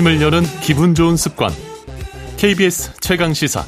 [0.00, 1.50] 아침을 여는 기분 좋은 습관.
[2.36, 3.64] KBS 최강 시사.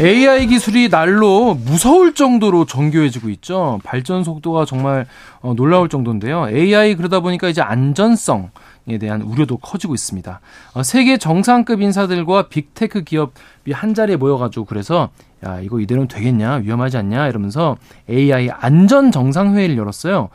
[0.00, 3.80] AI 기술이 날로 무서울 정도로 정교해지고 있죠.
[3.84, 5.06] 발전 속도가 정말
[5.40, 6.48] 어, 놀라울 정도인데요.
[6.48, 8.50] AI 그러다 보니까 이제 안전성
[8.88, 10.40] 에 대한 우려도 커지고 있습니다.
[10.74, 15.10] 어, 세계 정상급 인사들과 빅테크 기업이 한 자리에 모여가지고 그래서
[15.46, 17.76] 야 이거 이대로는 되겠냐 위험하지 않냐 이러면서
[18.10, 20.30] AI 안전 정상회의를 열었어요.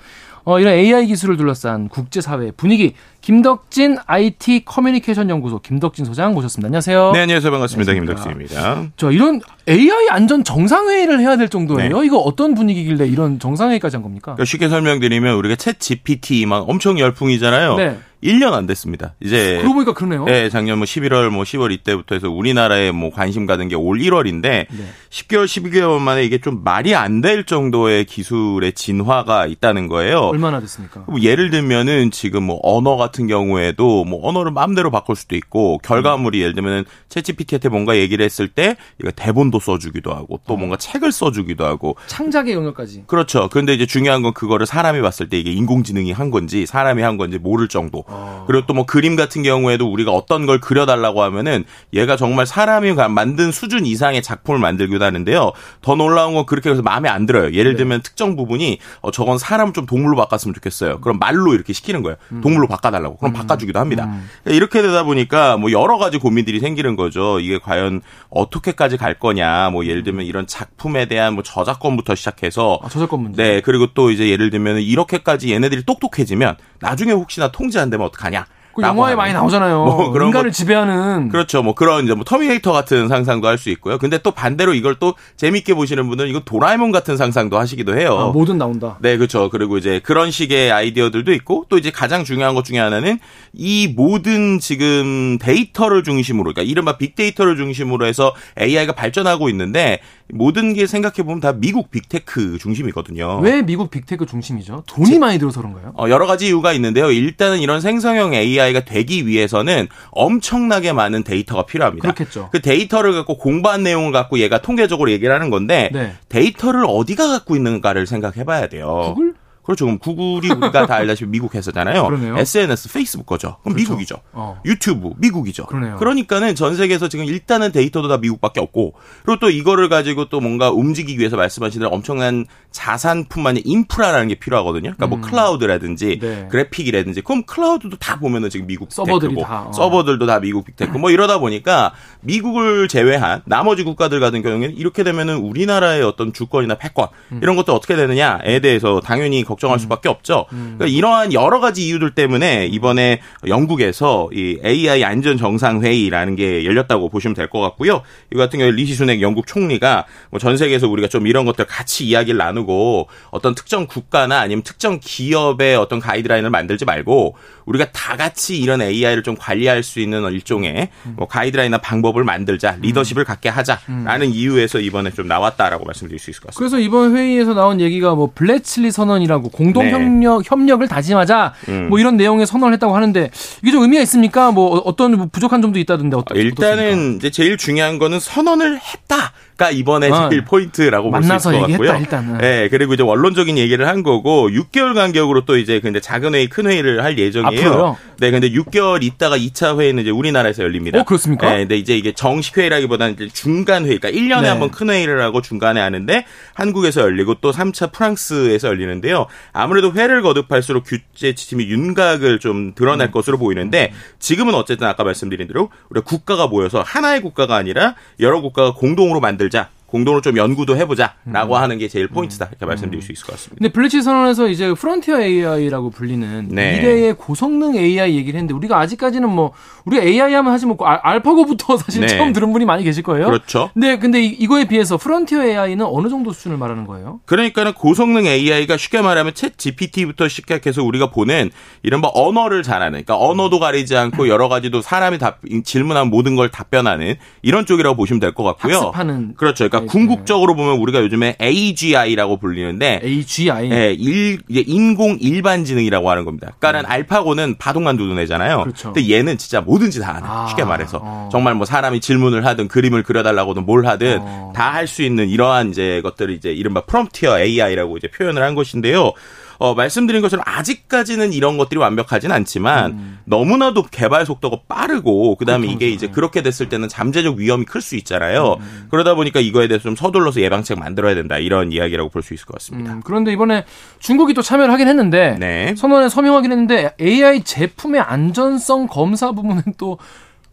[0.47, 6.67] 어, 이런 AI 기술을 둘러싼 국제사회 분위기 김덕진 IT 커뮤니케이션 연구소 김덕진 소장 모셨습니다.
[6.67, 7.11] 안녕하세요.
[7.11, 7.51] 네, 안녕하세요.
[7.51, 7.93] 반갑습니다.
[7.93, 8.85] 김덕진입니다.
[8.95, 11.99] 저 이런 AI 안전 정상회의를 해야 될 정도예요.
[11.99, 12.05] 네.
[12.05, 14.33] 이거 어떤 분위기길래 이런 정상회의까지 한 겁니까?
[14.35, 17.75] 그러니까 쉽게 설명드리면 우리가 챗 GPT 막 엄청 열풍이잖아요.
[17.75, 17.97] 네.
[18.23, 19.13] 1년 안 됐습니다.
[19.19, 20.25] 이제 그러고 보니까 그러네요.
[20.25, 24.41] 네, 작년 뭐 11월 뭐 10월 이때부터 해서 우리나라에 뭐 관심 가는 게 올 1월인데
[24.41, 24.67] 네.
[25.11, 30.19] 10개월 12개월 만에 이게 좀 말이 안 될 정도의 기술의 진화가 있다는 거예요.
[30.21, 31.03] 얼마나 됐습니까?
[31.07, 36.39] 뭐 예를 들면은 지금 뭐 언어 같은 경우에도 뭐 언어를 마음대로 바꿀 수도 있고 결과물이
[36.39, 36.41] 음.
[36.41, 40.57] 예를 들면은 챗GPT한테 뭔가 얘기를 했을 때 이거 대본도 써주기도 하고 또 어.
[40.57, 43.03] 뭔가 책을 써주기도 하고 창작의 영역까지.
[43.07, 43.49] 그렇죠.
[43.51, 47.37] 그런데 이제 중요한 건 그거를 사람이 봤을 때 이게 인공지능이 한 건지 사람이 한 건지
[47.37, 48.05] 모를 정도.
[48.07, 48.45] 어.
[48.47, 53.51] 그리고 또 뭐 그림 같은 경우에도 우리가 어떤 걸 그려달라고 하면은 얘가 정말 사람이 만든
[53.51, 55.51] 수준 이상의 작품을 만들기도 하는데요.
[55.81, 57.51] 더 놀라운 건 그렇게 해서 마음에 안 들어요.
[57.53, 57.77] 예를 네.
[57.77, 61.01] 들면 특정 부분이 어 저건 사람 좀 동물로 바꿨으면 좋겠어요.
[61.01, 62.17] 그럼 말로 이렇게 시키는 거예요.
[62.31, 62.41] 음.
[62.41, 63.17] 동물로 바꿔달라 고.
[63.17, 63.33] 그럼 음.
[63.33, 64.05] 바꿔주기도 합니다.
[64.05, 64.29] 음.
[64.45, 67.39] 이렇게 되다 보니까 뭐 여러 가지 고민들이 생기는 거죠.
[67.39, 69.69] 이게 과연 어떻게까지 갈 거냐.
[69.71, 73.41] 뭐 예를 들면 이런 작품에 대한 뭐 저작권부터 시작해서 아, 저작권 문제.
[73.41, 78.45] 네 그리고 또 이제 예를 들면 이렇게까지 얘네들이 똑똑해지면 나중에 혹시나 통제 안 되면 어떡하냐.
[78.77, 79.85] 그 영화에 많이 나오잖아요.
[79.85, 81.29] 뭐 그런 인간을 것, 지배하는.
[81.29, 81.63] 그렇죠.
[81.63, 83.97] 뭐 그런 이제 뭐 터미네이터 같은 상상도 할 수 있고요.
[83.97, 88.15] 근데 또 반대로 이걸 또 재밌게 보시는 분은 이거 도라에몽 같은 상상도 하시기도 해요.
[88.15, 88.97] 아, 뭐든 나온다.
[89.01, 89.49] 네, 그렇죠.
[89.49, 93.17] 그리고 이제 그런 식의 아이디어들도 있고 또 이제 가장 중요한 것 중에 하나는
[93.53, 100.01] 이 모든 지금 데이터를 중심으로 그러니까 이른바 빅데이터를 중심으로 해서 AI가 발전하고 있는데
[100.33, 103.39] 모든 게 생각해 보면 다 미국 빅테크 중심이거든요.
[103.39, 104.83] 왜 미국 빅테크 중심이죠?
[104.85, 105.93] 돈이 제, 많이 들어서 그런가요?
[105.97, 107.11] 어, 여러 가지 이유가 있는데요.
[107.11, 112.11] 일단은 이런 생성형 AI가 되기 위해서는 엄청나게 많은 데이터가 필요합니다.
[112.11, 112.49] 그렇겠죠.
[112.51, 116.13] 그 데이터를 갖고 공부한 내용을 갖고 얘가 통계적으로 얘기를 하는 건데 네.
[116.29, 119.13] 데이터를 어디가 갖고 있는가를 생각해 봐야 돼요.
[119.15, 119.33] 구글?
[119.67, 119.83] 그렇죠.
[119.83, 122.03] 그럼 구글이 우리가 다 알다시피 미국 회사잖아요.
[122.07, 122.37] 그러네요.
[122.37, 123.57] SNS, 페이스북 거죠.
[123.63, 123.91] 그럼 그렇죠.
[123.91, 124.15] 미국이죠.
[124.31, 124.61] 어.
[124.63, 125.65] 유튜브, 미국이죠.
[125.65, 125.97] 그러네요.
[125.97, 128.93] 그러니까는 전 세계에서 지금 일단은 데이터도 다 미국밖에 없고,
[129.25, 134.35] 그리고 또 이거를 가지고 또 뭔가 움직이기 위해서 말씀하신 대로 엄청난 자산뿐만 아니라 인프라라는 게
[134.35, 134.93] 필요하거든요.
[134.95, 135.21] 그러니까 뭐 음.
[135.21, 136.47] 클라우드라든지 네.
[136.49, 139.73] 그래픽이라든지, 그럼 클라우드도 다 보면은 지금 미국 서버들이 빅테크고, 다, 어.
[139.73, 140.97] 서버들도 다 미국 빅테크.
[140.97, 141.91] 뭐 이러다 보니까
[142.21, 147.41] 미국을 제외한 나머지 국가들 같은 경우에는 이렇게 되면은 우리나라의 어떤 주권이나 패권 음.
[147.43, 149.79] 이런 것도 어떻게 되느냐에 대해서 당연히 걱 정할 음.
[149.79, 150.45] 수밖에 없죠.
[150.53, 150.75] 음.
[150.77, 157.09] 그러니까 이러한 여러 가지 이유들 때문에 이번에 영국에서 이 AI 안전 정상 회의라는 게 열렸다고
[157.09, 158.01] 보시면 될 것 같고요.
[158.33, 162.05] 이 같은 경우에 리시 수낵 영국 총리가 뭐 전 세계에서 우리가 좀 이런 것들 같이
[162.05, 167.35] 이야기를 나누고 어떤 특정 국가나 아니면 특정 기업의 어떤 가이드라인을 만들지 말고
[167.65, 173.25] 우리가 다 같이 이런 AI를 좀 관리할 수 있는 일종의 뭐 가이드라인이나 방법을 만들자, 리더십을
[173.25, 176.59] 갖게 하자라는 이유에서 이번에 좀 나왔다라고 말씀드릴 수 있을 것 같습니다.
[176.59, 179.91] 그래서 이번 회의에서 나온 얘기가 뭐 블레츨리 선언이라고 공동 네.
[179.91, 181.89] 협력 협력을 다짐하자 음.
[181.89, 183.29] 뭐 이런 내용의 선언을 했다고 하는데
[183.61, 184.51] 이게 좀 의미가 있습니까?
[184.51, 187.17] 뭐 어떤 부족한 점도 있다던데 어떻, 일단은 어떻습니까?
[187.17, 189.33] 이제 제일 중요한 거는 선언을 했다.
[189.57, 190.29] 가 이번에 어.
[190.29, 191.95] 제일 포인트라고 볼 수 있을 것 같고요.
[191.95, 192.37] 일단은.
[192.37, 196.67] 네, 그리고 이제 원론적인 얘기를 한 거고 6개월 간격으로 또 이제 근데 작은 회의, 큰
[196.67, 197.67] 회의를 할 예정이에요.
[197.67, 197.97] 앞으로요?
[198.19, 200.99] 네, 근데 6개월 있다가 2차 회의는 이제 우리나라에서 열립니다.
[200.99, 201.49] 어, 그렇습니까?
[201.49, 204.49] 네, 근데 이제 이게 정식 회의라기보다는 이제 중간 회의, 그러니까 1년에 네.
[204.49, 209.25] 한번 큰 회의를 하고 중간에 하는데 한국에서 열리고 또 3차 프랑스에서 열리는데요.
[209.53, 213.11] 아무래도 회를 거듭할수록 규제 지침이 윤곽을 좀 드러날 음.
[213.11, 218.41] 것으로 보이는데 지금은 어쨌든 아까 말씀드린 대로 우리 가 국가가 모여서 하나의 국가가 아니라 여러
[218.41, 219.76] 국가가 공동으로 만들 자.
[219.87, 221.61] 공동으로 좀 연구도 해보자라고 음.
[221.61, 222.67] 하는 게 제일 포인트다 이렇게 음.
[222.67, 223.55] 말씀드릴 수 있을 것 같습니다.
[223.59, 226.73] 근데 블레츨리 선언에서 이제 frontier AI라고 불리는 네.
[226.77, 229.53] 미래의 고성능 AI 얘기를 했는데 우리가 아직까지는 뭐
[229.85, 232.07] 우리가 AI 하면 하지 뭐 알파고부터 사실 네.
[232.07, 233.27] 처음 들은 분이 많이 계실 거예요.
[233.27, 233.69] 그렇죠.
[233.73, 237.19] 근데 근데 이거에 비해서 frontier AI는 어느 정도 수준을 말하는 거예요?
[237.25, 241.49] 그러니까는 고성능 AI가 쉽게 말하면 챗 GPT부터 시작해서 우리가 보는
[241.83, 246.49] 이런 뭐 언어를 잘하는 그러니까 언어도 가리지 않고 여러 가지도 사람이 답 질문한 모든 걸
[246.49, 248.75] 답변하는 이런 쪽이라고 보시면 될 것 같고요.
[248.75, 249.67] 학습하는 그렇죠.
[249.69, 256.25] 그러니까 그러니까 궁극적으로 보면 우리가 요즘에 AGI라고 불리는데 AGI 예, 일, 인공 일반 지능이라고 하는
[256.25, 256.53] 겁니다.
[256.59, 256.91] 그러니까는 음.
[256.91, 258.63] 알파고는 바둑만 두드내잖아요.
[258.63, 258.93] 그렇죠.
[258.93, 261.29] 근데 얘는 진짜 뭐든지 다 하는 아, 쉽게 말해서 어.
[261.31, 264.53] 정말 뭐 사람이 질문을 하든 그림을 그려달라고든 뭘 하든 어.
[264.55, 269.13] 다할 수 있는 이러한 이제 것들을 이제 이른바 프롬티어 AI라고 이제 표현을 한 것인데요.
[269.59, 273.19] 어, 말씀드린 것처럼 아직까지는 이런 것들이 완벽하진 않지만 음.
[273.25, 278.57] 너무나도 개발 속도가 빠르고 그다음에 이게 이제 그렇게 됐을 때는 잠재적 위험이 클 수 있잖아요.
[278.59, 278.87] 음.
[278.91, 282.53] 그러다 보니까 이거에 대해서 좀 서둘러서 예방책 만들어야 된다 이런 이야기라고 볼 수 있을 것
[282.53, 282.91] 같습니다.
[282.93, 283.63] 음, 그런데 이번에
[283.99, 285.73] 중국이 또 참여를 하긴 했는데 네.
[285.77, 289.97] 선언에 서명하긴 했는데 AI 제품의 안전성 검사 부분은 또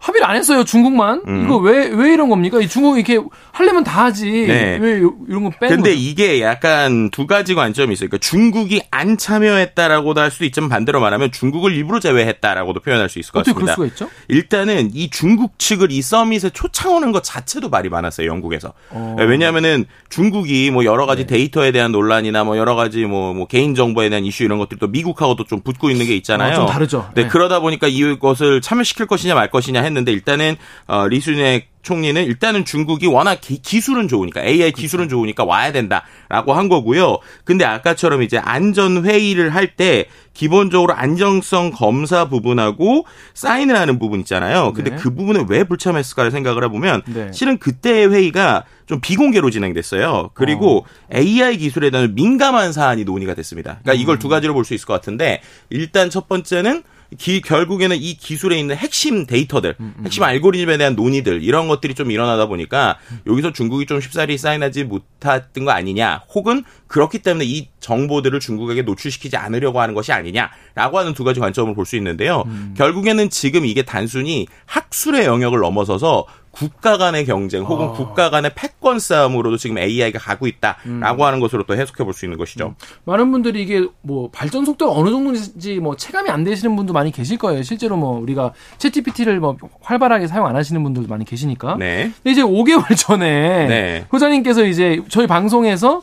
[0.05, 1.45] 합의를 안 했어요 중국만 음.
[1.47, 2.61] 이거 왜 왜 이런 겁니까?
[2.61, 4.77] 이 중국이 이렇게 하려면 다 하지 네.
[4.81, 6.03] 왜 요- 이런 거 빼는 근데 거죠?
[6.03, 8.09] 이게 약간 두 가지 관점이 있어요.
[8.11, 13.33] 그러니까 중국이 안 참여했다라고도 할 수도 있지만 반대로 말하면 중국을 일부러 제외했다라고도 표현할 수 있을
[13.33, 13.95] 것 어떻게 그럴 같습니다.
[13.97, 14.15] 수가 있죠?
[14.29, 18.75] 일단은 이 중국 측을 이 서밋에 초청하는 것 자체도 말이 많았어요, 영국에서.
[18.91, 19.17] 어.
[19.19, 21.35] 왜냐하면은 중국이 뭐 여러 가지 네.
[21.35, 25.45] 데이터에 대한 논란이나 뭐 여러 가지 뭐, 뭐 개인 정보에 대한 이슈 이런 것들도 미국하고도
[25.45, 26.53] 좀 붙고 있는 게 있잖아요.
[26.53, 27.09] 어, 좀 다르죠.
[27.15, 27.29] 네, 네.
[27.29, 30.57] 그러다 보니까 이것을 참여시킬 것이냐 말 것이냐 했 는데 일단은
[30.87, 36.69] 어, 리순의 총리는 일단은 중국이 워낙 기, 기술은 좋으니까 AI 기술은 좋으니까 와야 된다라고 한
[36.71, 37.19] 거고요.
[37.45, 44.73] 근데 아까처럼 이제 안전 회의를 할 때 기본적으로 안정성 검사 부분하고 사인을 하는 부분 있잖아요.
[44.73, 44.97] 근데 네.
[44.97, 47.31] 그 부분에 왜 불참했을까를 생각을 해보면 네.
[47.33, 50.31] 실은 그때의 회의가 좀 비공개로 진행됐어요.
[50.35, 53.81] 그리고 AI 기술에 대한 민감한 사안이 논의가 됐습니다.
[53.83, 55.41] 그러니까 이걸 두 가지로 볼 수 있을 것 같은데
[55.71, 56.83] 일단 첫 번째는
[57.19, 62.47] 기- 결국에는 이 기술에 있는 핵심 데이터들, 핵심 알고리즘에 대한 논의들 이런 것들이 좀 일어나다
[62.47, 66.65] 보니까 여기서 중국이 좀 쉽사리 사인하지 못했던 거 아니냐, 혹은
[66.95, 71.85] 그렇기 때문에 이 정보들을 중국에게 노출시키지 않으려고 하는 것이 아니냐라고 하는 두 가지 관점을 볼
[71.85, 72.45] 수 있는데요.
[72.77, 79.57] 결국에는 지금 이게 단순히 학술의 영역을 넘어서서 국가 간의 경쟁 혹은 국가 간의 패권 싸움으로도
[79.57, 82.77] 지금 AI가 가고 있다라고 하는 것으로 또 해석해 볼 수 있는 것이죠.
[83.07, 87.39] 많은 분들이 이게 뭐 발전 속도가 어느 정도인지 뭐 체감이 안 되시는 분도 많이 계실
[87.39, 87.65] 거예요.
[87.65, 91.75] 실제로 뭐 우리가 챗GPT를 뭐 활발하게 사용 안 하시는 분들도 많이 계시니까.
[91.77, 92.13] 네.
[92.23, 94.07] 근데 이제 5개월 전에 네.
[94.13, 96.03] 소장님께서 이제 저희 방송에서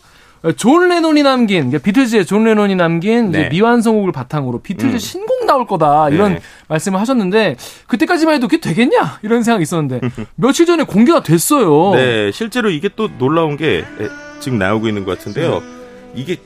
[0.58, 3.50] 존 레논이 남긴 비틀즈의 존 레논이 남긴 네.
[3.50, 5.00] 미완성곡을 바탕으로 비틀즈 음.
[5.00, 6.40] 신곡 나올 거다 이런 네.
[6.68, 7.58] 말씀을 하셨는데
[7.88, 10.02] 그때까지만 해도 그게 되겠냐 이런 생각이 있었는데
[10.36, 11.94] 며칠 전에 공개가 됐어요.
[11.96, 13.84] 네, 실제로 이게 또 놀라운 게 에,
[14.40, 15.62] 지금 나오고 있는 것 같은데요.
[16.16, 16.38] 이게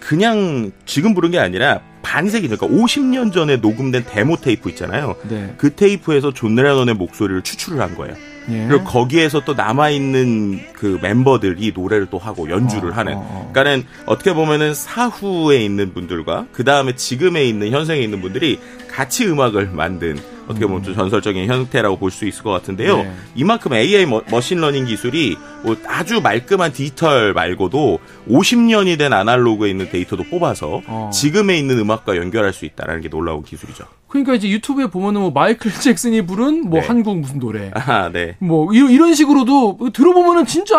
[0.00, 5.16] 그냥 지금 부른 게 아니라 반세기 그러니까 50년 전에 녹음된 데모 테이프 있잖아요.
[5.28, 5.54] 네.
[5.58, 8.14] 그 테이프에서 존 레논의 목소리를 추출을 한 거예요.
[8.50, 8.66] 예.
[8.68, 13.14] 그리고 거기에서 또 남아 있는 그 멤버들이 노래를 또 하고 연주를 어, 하는.
[13.14, 13.50] 어, 어.
[13.52, 18.58] 그러니까는 어떻게 보면은 사후에 있는 분들과 그 다음에 지금에 있는 현생에 있는 분들이
[18.88, 20.18] 같이 음악을 만든
[20.48, 22.98] 어떻게 보면 좀 전설적인 형태라고 볼 수 있을 것 같은데요.
[22.98, 23.12] 네.
[23.34, 27.98] 이만큼 AI 머, machine learning 기술이 뭐 아주 말끔한 디지털 말고도
[28.28, 31.10] 50년이 된 아날로그에 있는 데이터도 뽑아서 어.
[31.12, 33.84] 지금에 있는 음악과 연결할 수 있다라는 게 놀라운 기술이죠.
[34.08, 36.86] 그러니까 이제 유튜브에 보면은 뭐 마이클 잭슨이 부른 뭐 네.
[36.86, 38.36] 한국 무슨 노래 아, 네.
[38.38, 40.76] 뭐 이런, 이런 식으로도 들어보면은 진짜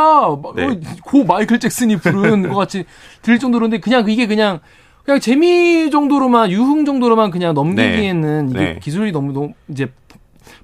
[0.56, 0.66] 네.
[0.66, 2.86] 어, 고 마이클 잭슨이 부른 것 같이
[3.22, 4.62] 들릴 정도로인데 그냥 이게 그냥
[5.06, 8.80] 그냥 재미 정도로만 유흥 정도로만 그냥 넘기기에는 이게 네.
[8.82, 9.88] 기술이 너무 너무 이제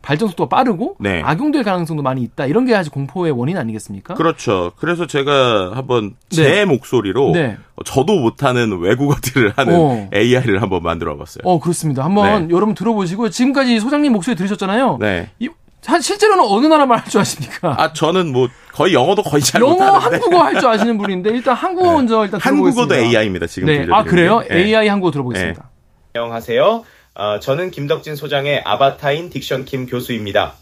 [0.01, 1.21] 발전 속도가 빠르고 네.
[1.23, 4.15] 악용될 가능성도 많이 있다 이런 게 아직 공포의 원인 아니겠습니까?
[4.15, 4.71] 그렇죠.
[4.77, 6.65] 그래서 제가 한번 제 네.
[6.65, 7.57] 목소리로 네.
[7.85, 10.09] 저도 못하는 외국어들을 하는 어.
[10.13, 11.41] AI를 한번 만들어 봤어요.
[11.43, 12.03] 어 그렇습니다.
[12.03, 14.97] 한번 여러분 들어보시고 지금까지 소장님 목소리 들으셨잖아요.
[14.99, 15.29] 네.
[15.39, 15.49] 이,
[15.81, 17.75] 사- 실제로는 어느 나라 말 할 줄 아십니까?
[17.77, 21.55] 아, 저는 뭐 거의 영어도 거의 잘 영어, 못하는데 한국어 할 줄 아시는 분인데 일단
[21.55, 23.19] 한국어 먼저 일단 한국어도 들어보겠습니다.
[23.19, 23.47] AI입니다.
[23.47, 23.73] 지금 네.
[23.85, 24.39] 들려드리는 아 그래요?
[24.39, 24.47] 게.
[24.53, 24.63] 네.
[24.65, 25.69] AI 한국어 들어보겠습니다.
[26.13, 26.83] 안녕하세요.
[27.15, 30.53] 어, 저는 김덕진 소장의 아바타인 딕션 킴 교수입니다.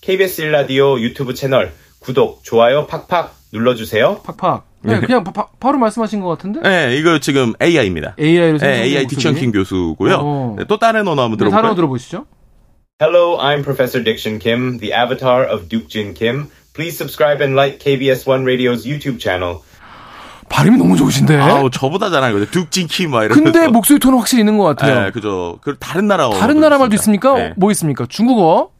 [0.00, 4.20] KBS 1라디오 유튜브 채널 구독, 좋아요 팍팍 눌러주세요.
[4.24, 4.66] 팍팍.
[4.84, 6.60] 네, 그냥 바, 로 말씀하신 것 같은데?
[6.60, 8.16] 네, 이거 지금 AI입니다.
[8.18, 10.16] AI로 네, AI 딕션 킹 교수고요.
[10.20, 10.54] 어.
[10.58, 11.70] 네, 또 다른 언어 한번 네, 다른 들어볼까요?
[11.70, 12.26] 거 들어보시죠.
[13.01, 16.49] Hello, I'm Professor Diction Kim, the avatar of Duke Jin Kim.
[16.73, 19.61] Please subscribe and like KBS One Radio's YouTube channel.
[20.49, 21.35] 발음이 너무 좋으신데.
[21.37, 22.49] 아우, 저보다 잘하는 거죠.
[22.49, 23.43] 둑진키 막 이러면서.
[23.43, 25.03] 근데 목소리 톤은 확실히 있는 것 같아요.
[25.03, 25.59] 네, 그죠.
[25.61, 27.33] 그 다른 나라 언어 다른 나라 말도 있습니까?
[27.33, 27.53] 네.
[27.57, 28.05] 뭐 있습니까?
[28.07, 28.71] 중국어.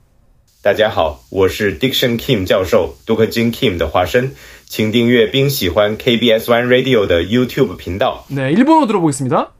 [0.63, 4.33] 大家好，我是 Diction Kim 教授，杜克金 Kim 的化身，
[4.65, 8.25] 请订阅并喜欢 KBS One Radio 的 YouTube 频道。
[8.29, 9.51] 네, 일본어 들어보겠습니다.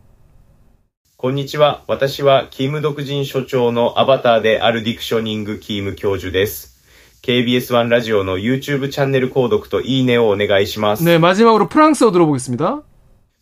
[1.22, 1.84] こんにちは。
[1.88, 6.78] 私はキム独人所長のアバターであるディクショニングキーム教授です。
[7.24, 11.04] KBS1 ラジオの YouTube チャンネル購読といいねをお願いします。
[11.04, 12.84] 네, 마지막으로 프랑스어 들어보겠습니다.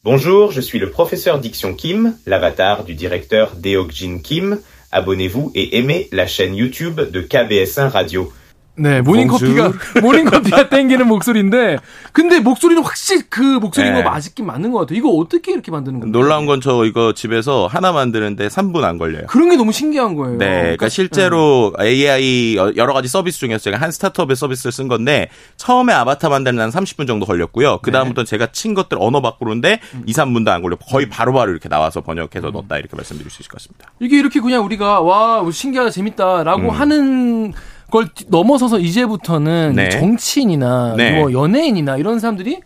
[0.04, 4.62] Bonjour, je suis le professeur Diction Kim, l'avatar du directeur Deokjin Kim.
[4.92, 8.32] Abonnez-vous et aimez la chaîne YouTube de KBS1 Radio.
[8.81, 9.73] 네, 모닝커피가,
[10.03, 11.79] 모닝커피가 땡기는 목소리인데,
[12.13, 14.03] 근데 목소리는 확실히 그 목소리인 네.
[14.03, 14.99] 거 맞긴 맞는 것 같아요.
[14.99, 16.13] 이거 어떻게 이렇게 만드는 건가요?
[16.23, 19.27] 놀라운 건 저 이거 집에서 하나 만드는데 3분 안 걸려요.
[19.29, 20.37] 그런 게 너무 신기한 거예요.
[20.39, 25.29] 네, 그러니까 실제로 AI 여- 여러 가지 서비스 중에서 제가 한 스타트업의 서비스를 쓴 건데
[25.57, 27.79] 처음에 아바타 만드는 한 30분 정도 걸렸고요.
[27.83, 30.77] 그 다음부터 는 제가 친 것들 언어 바꾸는데 2, 3분도 안 걸려.
[30.77, 33.91] 거의 바로 바로 이렇게 나와서 번역해서 넣었다 이렇게 말씀드릴 수 있을 것 같습니다.
[34.01, 36.71] 이게 이렇게 그냥 우리가 와뭐 신기하다 재밌다라고 음.
[36.71, 37.53] 하는
[37.91, 39.91] 걸 넘어서서 이제부터는 네.
[39.91, 41.19] 정치인이나 네.
[41.19, 42.61] 뭐 연예인이나 이런 사람들이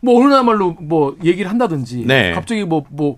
[0.00, 2.32] 뭐 어느 나라말로 뭐 얘기를 한다든지 네.
[2.32, 3.16] 갑자기 뭐뭐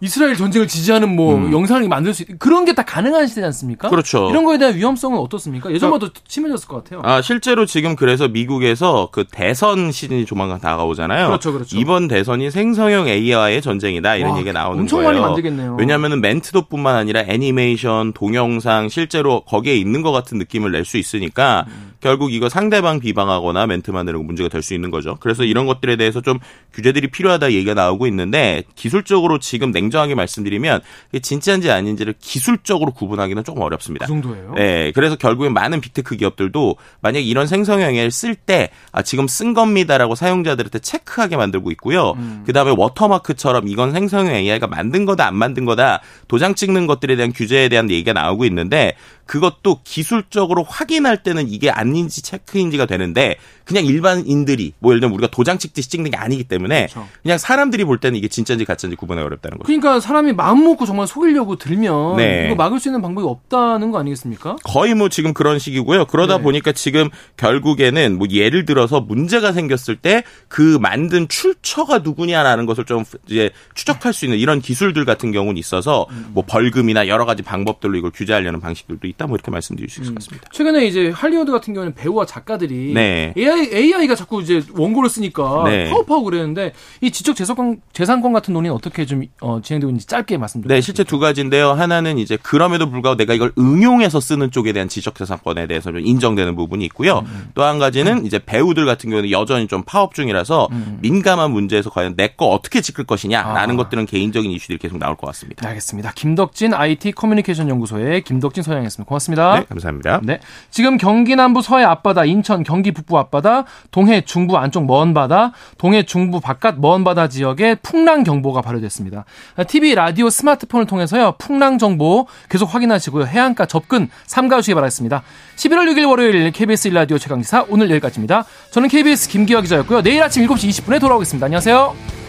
[0.00, 3.88] 이스라엘 전쟁을 지지하는 뭐 영상을 만들 수 있, 그런 게 다 가능한 시대지 않습니까?
[3.88, 3.90] 음.
[3.90, 4.28] 그렇죠.
[4.28, 5.72] 이런 거에 대한 위험성은 어떻습니까?
[5.72, 7.00] 예전보다 더 심해졌을 것 같아요.
[7.04, 11.28] 아, 실제로 지금 그래서 미국에서 그 대선 시즌이 조만간 다가오잖아요.
[11.28, 11.78] 그렇죠, 그렇죠.
[11.78, 15.08] 이번 대선이 생성형 AI와의 전쟁이다 이런 와, 얘기가 나오는 엄청 거예요.
[15.12, 15.76] 많이 만들겠네요.
[15.78, 21.92] 왜냐하면 멘트도뿐만 아니라 애니메이션, 동영상 실제로 거기에 있는 것 같은 느낌을 낼 수 있으니까 음.
[22.00, 25.16] 결국 이거 상대방 비방하거나 멘트 만드는 거 문제가 될 수 있는 거죠.
[25.20, 26.38] 그래서 이런 것들에 대해서 좀
[26.74, 30.80] 규제들이 필요하다 얘기가 나오고 있는데 기술적으로 지금 냉정하게 말씀드리면
[31.22, 34.06] 진짜인지 아닌지를 기술적으로 구분하기는 조금 어렵습니다.
[34.06, 34.54] 그 정도예요.
[34.54, 40.14] 네, 그래서 결국엔 많은 빅테크 기업들도 만약 이런 생성형 AI를 쓸때 아, 지금 쓴 겁니다라고
[40.14, 42.12] 사용자들한테 체크하게 만들고 있고요.
[42.12, 42.42] 음.
[42.46, 47.32] 그 다음에 워터마크처럼 이건 생성형 AI가 만든 거다 안 만든 거다 도장 찍는 것들에 대한
[47.32, 48.94] 규제에 대한 얘기가 나오고 있는데
[49.26, 55.58] 그것도 기술적으로 확인할 때는 이게 아닌지 체크인지가 되는데 그냥 일반인들이 뭐 예를 들면 우리가 도장
[55.58, 57.08] 찍듯이 찍는 게 아니기 때문에 그렇죠.
[57.22, 59.66] 그냥 사람들이 볼 때는 이게 진짜인지 가짜인지 구분하기 어렵다는 거죠.
[59.66, 62.46] 그러니까 사람이 마음 먹고 정말 속이려고 들면 네.
[62.46, 64.56] 이거 막을 수 있는 방법이 없다는 거 아니겠습니까?
[64.64, 66.06] 거의 뭐 지금 그런 식이고요.
[66.06, 66.42] 그러다 네.
[66.42, 73.04] 보니까 지금 결국에는 뭐 예를 들어서 문제가 생겼을 때 그 만든 출처가 누구냐라는 것을 좀
[73.28, 76.30] 이제 추적할 수 있는 이런 기술들 같은 경우는 있어서 음.
[76.32, 79.26] 뭐 벌금이나 여러 가지 방법들로 이걸 규제하려는 방식들도 있 다.
[79.26, 80.48] 뭐 이렇게 말씀드릴 수 있을 것 같습니다.
[80.52, 83.34] 최근에 이제 할리우드 같은 경우는 배우와 작가들이 네.
[83.36, 85.90] AI, AI가 자꾸 이제 원고를 쓰니까 네.
[85.90, 90.76] 파업하고 그랬는데 이 지적 재산권, 재산권 같은 논의는 어떻게 좀 어, 진행되고 있는지 짧게 말씀드릴게요.
[90.76, 91.72] 네, 실제 두 가지인데요.
[91.72, 96.54] 하나는 이제 그럼에도 불구하고 내가 이걸 응용해서 쓰는 쪽에 대한 지적 재산권에 대해서 좀 인정되는
[96.54, 97.24] 부분이 있고요.
[97.26, 100.68] 음, 또한 가지는 이제 배우들 같은 경우는 여전히 좀 파업 중이라서
[101.00, 103.80] 민감한 문제에서 과연 내 거 어떻게 지킬 것이냐라는 음.
[103.80, 103.84] 아.
[103.84, 105.62] 것들은 개인적인 이슈들이 계속 나올 것 같습니다.
[105.62, 106.12] 네, 알겠습니다.
[106.14, 109.05] 김덕진 IT 커뮤니케이션 연구소의 김덕진 소장이었습니다.
[109.06, 109.60] 고맙습니다.
[109.60, 110.20] 네, 감사합니다.
[110.22, 110.40] 네.
[110.70, 116.02] 지금 경기 남부 서해 앞바다, 인천 경기 북부 앞바다, 동해 중부 안쪽 먼 바다, 동해
[116.02, 119.24] 중부 바깥 먼 바다 지역에 풍랑 경보가 발효됐습니다.
[119.66, 121.36] TV, 라디오, 스마트폰을 통해서요.
[121.38, 123.26] 풍랑 정보 계속 확인하시고요.
[123.26, 125.22] 해안가 접근 삼가주시기 바라겠습니다.
[125.56, 128.44] 11월 6일 월요일 KBS 1라디오 최강지사 오늘 여기까지입니다.
[128.72, 130.02] 저는 KBS 김기화 기자였고요.
[130.02, 131.46] 내일 아침 7시 20분에 돌아오겠습니다.
[131.46, 132.25] 안녕하세요.